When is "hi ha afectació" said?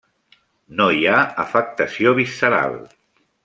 0.95-2.15